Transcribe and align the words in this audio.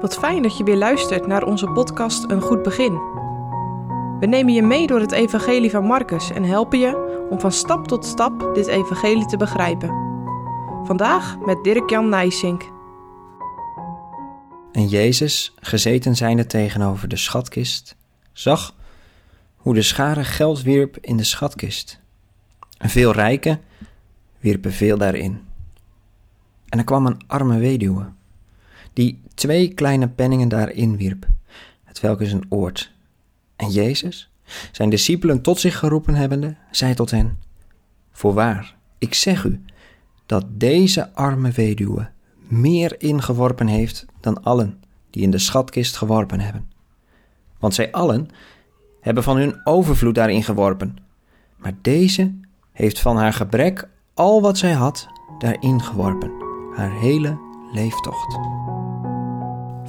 Wat 0.00 0.14
fijn 0.14 0.42
dat 0.42 0.56
je 0.56 0.64
weer 0.64 0.76
luistert 0.76 1.26
naar 1.26 1.42
onze 1.42 1.66
podcast 1.66 2.30
Een 2.30 2.40
Goed 2.40 2.62
Begin. 2.62 2.92
We 4.20 4.26
nemen 4.26 4.52
je 4.52 4.62
mee 4.62 4.86
door 4.86 5.00
het 5.00 5.12
Evangelie 5.12 5.70
van 5.70 5.84
Marcus 5.84 6.30
en 6.30 6.44
helpen 6.44 6.78
je 6.78 7.26
om 7.30 7.40
van 7.40 7.52
stap 7.52 7.86
tot 7.86 8.04
stap 8.04 8.54
dit 8.54 8.66
Evangelie 8.66 9.26
te 9.26 9.36
begrijpen. 9.36 9.88
Vandaag 10.84 11.38
met 11.38 11.64
Dirk-Jan 11.64 12.08
Nijsink. 12.08 12.62
En 14.72 14.86
Jezus, 14.86 15.54
gezeten 15.60 16.16
zijnde 16.16 16.46
tegenover 16.46 17.08
de 17.08 17.16
schatkist, 17.16 17.96
zag 18.32 18.74
hoe 19.56 19.74
de 19.74 19.82
schare 19.82 20.24
geld 20.24 20.62
wierp 20.62 20.96
in 21.00 21.16
de 21.16 21.24
schatkist. 21.24 22.00
En 22.78 22.88
veel 22.88 23.12
rijken 23.12 23.60
wierpen 24.38 24.72
veel 24.72 24.98
daarin. 24.98 25.40
En 26.68 26.78
er 26.78 26.84
kwam 26.84 27.06
een 27.06 27.20
arme 27.26 27.58
weduwe, 27.58 28.12
die 29.00 29.22
twee 29.34 29.74
kleine 29.74 30.08
penningen 30.08 30.48
daarin 30.48 30.96
wierp, 30.96 31.26
het 31.84 32.00
welk 32.00 32.20
is 32.20 32.32
een 32.32 32.46
oord. 32.48 32.92
En 33.56 33.70
Jezus, 33.70 34.30
zijn 34.72 34.90
discipelen 34.90 35.40
tot 35.42 35.60
zich 35.60 35.78
geroepen 35.78 36.14
hebbende, 36.14 36.56
zei 36.70 36.94
tot 36.94 37.10
hen, 37.10 37.38
Voorwaar, 38.12 38.76
ik 38.98 39.14
zeg 39.14 39.44
u, 39.44 39.64
dat 40.26 40.44
deze 40.48 41.14
arme 41.14 41.50
weduwe 41.50 42.10
meer 42.38 43.00
ingeworpen 43.00 43.66
heeft 43.66 44.06
dan 44.20 44.42
allen 44.42 44.82
die 45.10 45.22
in 45.22 45.30
de 45.30 45.38
schatkist 45.38 45.96
geworpen 45.96 46.40
hebben. 46.40 46.70
Want 47.58 47.74
zij 47.74 47.92
allen 47.92 48.28
hebben 49.00 49.22
van 49.22 49.36
hun 49.36 49.60
overvloed 49.64 50.14
daarin 50.14 50.42
geworpen, 50.42 50.96
maar 51.56 51.74
deze 51.82 52.34
heeft 52.72 53.00
van 53.00 53.16
haar 53.16 53.32
gebrek 53.32 53.88
al 54.14 54.42
wat 54.42 54.58
zij 54.58 54.72
had 54.72 55.08
daarin 55.38 55.82
geworpen, 55.82 56.32
haar 56.74 57.00
hele 57.00 57.38
leeftocht. 57.72 58.38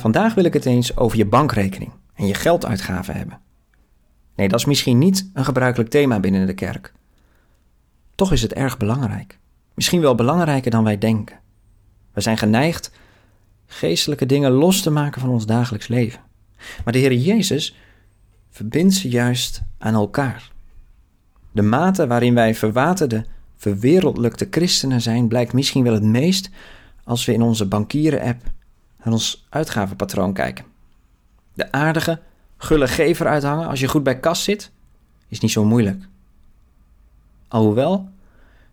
Vandaag 0.00 0.34
wil 0.34 0.44
ik 0.44 0.52
het 0.52 0.66
eens 0.66 0.96
over 0.96 1.18
je 1.18 1.26
bankrekening 1.26 1.92
en 2.14 2.26
je 2.26 2.34
gelduitgaven 2.34 3.16
hebben. 3.16 3.38
Nee, 4.36 4.48
dat 4.48 4.58
is 4.58 4.64
misschien 4.64 4.98
niet 4.98 5.30
een 5.34 5.44
gebruikelijk 5.44 5.90
thema 5.90 6.20
binnen 6.20 6.46
de 6.46 6.54
kerk. 6.54 6.92
Toch 8.14 8.32
is 8.32 8.42
het 8.42 8.52
erg 8.52 8.76
belangrijk. 8.76 9.38
Misschien 9.74 10.00
wel 10.00 10.14
belangrijker 10.14 10.70
dan 10.70 10.84
wij 10.84 10.98
denken. 10.98 11.38
We 12.12 12.20
zijn 12.20 12.38
geneigd 12.38 12.92
geestelijke 13.66 14.26
dingen 14.26 14.50
los 14.50 14.82
te 14.82 14.90
maken 14.90 15.20
van 15.20 15.30
ons 15.30 15.46
dagelijks 15.46 15.88
leven. 15.88 16.20
Maar 16.84 16.92
de 16.92 16.98
Heer 16.98 17.14
Jezus 17.14 17.76
verbindt 18.50 18.94
ze 18.94 19.08
juist 19.08 19.62
aan 19.78 19.94
elkaar. 19.94 20.50
De 21.52 21.62
mate 21.62 22.06
waarin 22.06 22.34
wij 22.34 22.54
verwaterde, 22.54 23.24
verwereldlijkte 23.56 24.46
christenen 24.50 25.00
zijn, 25.00 25.28
blijkt 25.28 25.52
misschien 25.52 25.84
wel 25.84 25.94
het 25.94 26.02
meest 26.02 26.50
als 27.04 27.24
we 27.24 27.32
in 27.32 27.42
onze 27.42 27.66
bankieren-app 27.66 28.42
naar 29.04 29.12
ons 29.12 29.46
uitgavenpatroon 29.48 30.32
kijken. 30.32 30.64
De 31.54 31.72
aardige, 31.72 32.20
gulle 32.56 32.88
gever 32.88 33.26
uithangen 33.26 33.68
als 33.68 33.80
je 33.80 33.88
goed 33.88 34.02
bij 34.02 34.20
kas 34.20 34.44
zit, 34.44 34.72
is 35.28 35.40
niet 35.40 35.50
zo 35.50 35.64
moeilijk. 35.64 36.08
Alhoewel, 37.48 38.08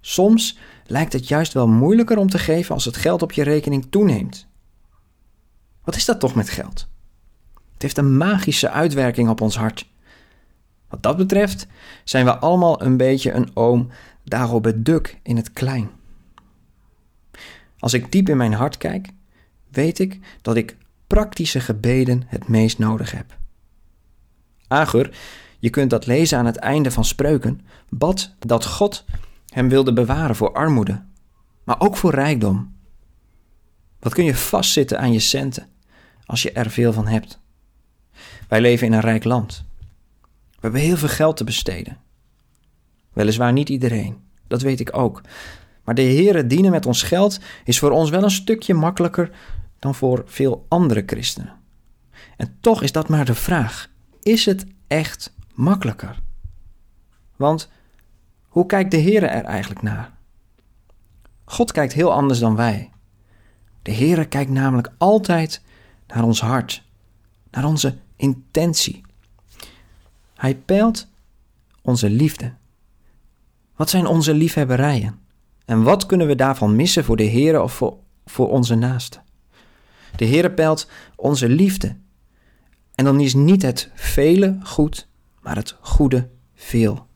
soms 0.00 0.58
lijkt 0.86 1.12
het 1.12 1.28
juist 1.28 1.52
wel 1.52 1.68
moeilijker 1.68 2.18
om 2.18 2.28
te 2.28 2.38
geven 2.38 2.74
als 2.74 2.84
het 2.84 2.96
geld 2.96 3.22
op 3.22 3.32
je 3.32 3.42
rekening 3.42 3.86
toeneemt. 3.90 4.46
Wat 5.84 5.96
is 5.96 6.04
dat 6.04 6.20
toch 6.20 6.34
met 6.34 6.48
geld? 6.48 6.88
Het 7.72 7.82
heeft 7.82 7.98
een 7.98 8.16
magische 8.16 8.70
uitwerking 8.70 9.28
op 9.28 9.40
ons 9.40 9.56
hart. 9.56 9.90
Wat 10.88 11.02
dat 11.02 11.16
betreft 11.16 11.66
zijn 12.04 12.24
we 12.24 12.36
allemaal 12.36 12.82
een 12.82 12.96
beetje 12.96 13.32
een 13.32 13.50
oom 13.54 13.88
Dagobert 14.24 14.84
Duck 14.84 15.18
in 15.22 15.36
het 15.36 15.52
klein. 15.52 15.90
Als 17.78 17.92
ik 17.92 18.12
diep 18.12 18.28
in 18.28 18.36
mijn 18.36 18.52
hart 18.52 18.76
kijk, 18.76 19.08
weet 19.72 19.98
ik 19.98 20.18
dat 20.42 20.56
ik 20.56 20.76
praktische 21.06 21.60
gebeden 21.60 22.22
het 22.26 22.48
meest 22.48 22.78
nodig 22.78 23.10
heb. 23.10 23.36
Agur, 24.68 25.16
je 25.58 25.70
kunt 25.70 25.90
dat 25.90 26.06
lezen 26.06 26.38
aan 26.38 26.46
het 26.46 26.56
einde 26.56 26.90
van 26.90 27.04
Spreuken, 27.04 27.60
bad 27.88 28.34
dat 28.38 28.66
God 28.66 29.04
hem 29.46 29.68
wilde 29.68 29.92
bewaren 29.92 30.36
voor 30.36 30.52
armoede, 30.52 31.02
maar 31.64 31.80
ook 31.80 31.96
voor 31.96 32.14
rijkdom. 32.14 32.76
Wat 33.98 34.14
kun 34.14 34.24
je 34.24 34.34
vastzitten 34.34 34.98
aan 34.98 35.12
je 35.12 35.18
centen 35.18 35.68
als 36.24 36.42
je 36.42 36.52
er 36.52 36.70
veel 36.70 36.92
van 36.92 37.06
hebt? 37.06 37.40
Wij 38.48 38.60
leven 38.60 38.86
in 38.86 38.92
een 38.92 39.00
rijk 39.00 39.24
land. 39.24 39.64
We 40.50 40.58
hebben 40.60 40.80
heel 40.80 40.96
veel 40.96 41.08
geld 41.08 41.36
te 41.36 41.44
besteden. 41.44 42.00
Weliswaar 43.12 43.52
niet 43.52 43.68
iedereen, 43.68 44.16
dat 44.46 44.62
weet 44.62 44.80
ik 44.80 44.96
ook. 44.96 45.20
Maar 45.84 45.94
de 45.94 46.02
Heere 46.02 46.46
dienen 46.46 46.70
met 46.70 46.86
ons 46.86 47.02
geld 47.02 47.40
is 47.64 47.78
voor 47.78 47.90
ons 47.90 48.10
wel 48.10 48.22
een 48.22 48.30
stukje 48.30 48.74
makkelijker 48.74 49.30
dan 49.82 49.94
voor 49.94 50.22
veel 50.26 50.66
andere 50.68 51.02
christenen. 51.06 51.52
En 52.36 52.56
toch 52.60 52.82
is 52.82 52.92
dat 52.92 53.08
maar 53.08 53.24
de 53.24 53.34
vraag: 53.34 53.90
is 54.22 54.44
het 54.44 54.66
echt 54.86 55.34
makkelijker? 55.54 56.20
Want 57.36 57.70
hoe 58.48 58.66
kijkt 58.66 58.90
de 58.90 59.00
Heere 59.00 59.26
er 59.26 59.44
eigenlijk 59.44 59.82
naar? 59.82 60.12
God 61.44 61.72
kijkt 61.72 61.92
heel 61.92 62.12
anders 62.12 62.38
dan 62.38 62.56
wij. 62.56 62.90
De 63.82 63.92
Heere 63.94 64.24
kijkt 64.24 64.50
namelijk 64.50 64.92
altijd 64.98 65.62
naar 66.06 66.24
ons 66.24 66.40
hart, 66.40 66.82
naar 67.50 67.64
onze 67.64 67.96
intentie. 68.16 69.00
Hij 70.34 70.56
peilt 70.56 71.08
onze 71.80 72.10
liefde. 72.10 72.52
Wat 73.76 73.90
zijn 73.90 74.06
onze 74.06 74.34
liefhebberijen? 74.34 75.20
En 75.64 75.82
wat 75.82 76.06
kunnen 76.06 76.26
we 76.26 76.34
daarvan 76.34 76.76
missen 76.76 77.04
voor 77.04 77.16
de 77.16 77.28
Heere 77.30 77.62
of 77.62 77.72
voor, 77.72 77.96
voor 78.24 78.50
onze 78.50 78.74
naasten? 78.74 79.22
De 80.16 80.26
Heere 80.26 80.50
peilt 80.50 80.88
onze 81.16 81.48
liefde. 81.48 81.96
En 82.94 83.04
dan 83.04 83.20
is 83.20 83.34
niet 83.34 83.62
het 83.62 83.90
vele 83.94 84.58
goed, 84.62 85.08
maar 85.40 85.56
het 85.56 85.76
goede 85.80 86.28
veel. 86.54 87.06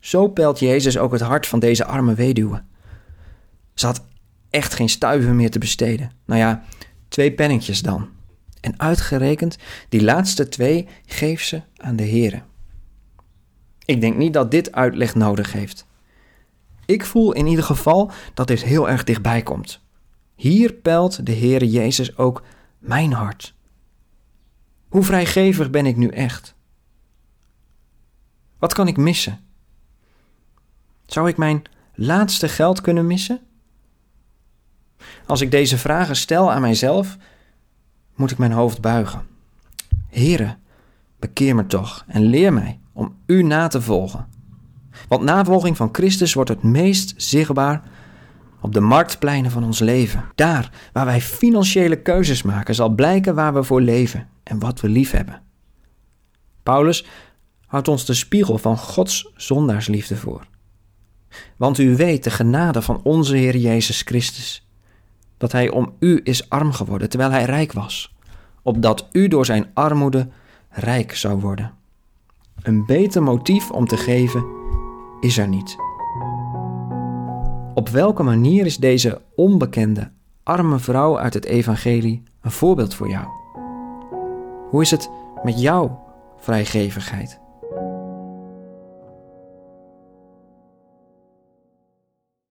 Zo 0.00 0.28
peilt 0.28 0.58
Jezus 0.58 0.98
ook 0.98 1.12
het 1.12 1.20
hart 1.20 1.46
van 1.46 1.58
deze 1.58 1.84
arme 1.84 2.14
weduwe. 2.14 2.62
Ze 3.74 3.86
had 3.86 4.04
echt 4.50 4.74
geen 4.74 4.88
stuiver 4.88 5.34
meer 5.34 5.50
te 5.50 5.58
besteden. 5.58 6.12
Nou 6.24 6.40
ja, 6.40 6.64
twee 7.08 7.32
pennetjes 7.32 7.82
dan. 7.82 8.08
En 8.60 8.80
uitgerekend, 8.80 9.56
die 9.88 10.02
laatste 10.02 10.48
twee 10.48 10.88
geeft 11.06 11.46
ze 11.46 11.62
aan 11.76 11.96
de 11.96 12.08
Heere. 12.08 12.42
Ik 13.84 14.00
denk 14.00 14.16
niet 14.16 14.32
dat 14.32 14.50
dit 14.50 14.72
uitleg 14.72 15.14
nodig 15.14 15.52
heeft. 15.52 15.86
Ik 16.86 17.04
voel 17.04 17.32
in 17.32 17.46
ieder 17.46 17.64
geval 17.64 18.10
dat 18.34 18.46
dit 18.46 18.62
heel 18.62 18.88
erg 18.88 19.04
dichtbij 19.04 19.42
komt. 19.42 19.83
Hier 20.34 20.72
pelt 20.72 21.26
de 21.26 21.32
Heere 21.34 21.70
Jezus 21.70 22.16
ook 22.16 22.42
mijn 22.78 23.12
hart. 23.12 23.54
Hoe 24.88 25.02
vrijgevig 25.02 25.70
ben 25.70 25.86
ik 25.86 25.96
nu 25.96 26.08
echt? 26.08 26.54
Wat 28.58 28.74
kan 28.74 28.88
ik 28.88 28.96
missen? 28.96 29.40
Zou 31.06 31.28
ik 31.28 31.36
mijn 31.36 31.62
laatste 31.94 32.48
geld 32.48 32.80
kunnen 32.80 33.06
missen? 33.06 33.40
Als 35.26 35.40
ik 35.40 35.50
deze 35.50 35.78
vragen 35.78 36.16
stel 36.16 36.52
aan 36.52 36.60
mijzelf, 36.60 37.16
moet 38.14 38.30
ik 38.30 38.38
mijn 38.38 38.52
hoofd 38.52 38.80
buigen. 38.80 39.26
Heere, 40.08 40.56
bekeer 41.18 41.54
me 41.54 41.66
toch 41.66 42.04
en 42.06 42.22
leer 42.22 42.52
mij 42.52 42.80
om 42.92 43.16
U 43.26 43.42
na 43.42 43.66
te 43.66 43.82
volgen. 43.82 44.28
Want 45.08 45.22
navolging 45.22 45.76
van 45.76 45.88
Christus 45.92 46.34
wordt 46.34 46.50
het 46.50 46.62
meest 46.62 47.14
zichtbaar 47.16 47.82
op 48.64 48.72
de 48.72 48.80
marktpleinen 48.80 49.50
van 49.50 49.64
ons 49.64 49.78
leven. 49.78 50.24
Daar 50.34 50.70
waar 50.92 51.04
wij 51.04 51.20
financiële 51.20 51.96
keuzes 51.96 52.42
maken, 52.42 52.74
zal 52.74 52.88
blijken 52.88 53.34
waar 53.34 53.54
we 53.54 53.62
voor 53.62 53.80
leven 53.80 54.28
en 54.42 54.58
wat 54.58 54.80
we 54.80 54.88
lief 54.88 55.10
hebben. 55.10 55.42
Paulus 56.62 57.06
houdt 57.66 57.88
ons 57.88 58.04
de 58.04 58.14
spiegel 58.14 58.58
van 58.58 58.78
Gods 58.78 59.32
zondaarsliefde 59.36 60.16
voor. 60.16 60.46
Want 61.56 61.78
u 61.78 61.96
weet 61.96 62.24
de 62.24 62.30
genade 62.30 62.82
van 62.82 63.00
onze 63.02 63.36
Heer 63.36 63.56
Jezus 63.56 64.02
Christus, 64.02 64.68
dat 65.36 65.52
Hij 65.52 65.70
om 65.70 65.94
u 65.98 66.20
is 66.22 66.48
arm 66.50 66.72
geworden 66.72 67.08
terwijl 67.08 67.30
Hij 67.30 67.44
rijk 67.44 67.72
was, 67.72 68.14
opdat 68.62 69.08
u 69.12 69.28
door 69.28 69.46
Zijn 69.46 69.70
armoede 69.74 70.28
rijk 70.68 71.16
zou 71.16 71.40
worden. 71.40 71.72
Een 72.62 72.86
beter 72.86 73.22
motief 73.22 73.70
om 73.70 73.86
te 73.86 73.96
geven 73.96 74.44
is 75.20 75.38
er 75.38 75.48
niet. 75.48 75.83
Op 77.74 77.88
welke 77.88 78.22
manier 78.22 78.66
is 78.66 78.76
deze 78.76 79.20
onbekende, 79.34 80.10
arme 80.42 80.78
vrouw 80.78 81.18
uit 81.18 81.34
het 81.34 81.44
Evangelie 81.44 82.22
een 82.40 82.50
voorbeeld 82.50 82.94
voor 82.94 83.08
jou? 83.08 83.26
Hoe 84.70 84.82
is 84.82 84.90
het 84.90 85.10
met 85.42 85.60
jouw 85.60 86.00
vrijgevigheid? 86.36 87.43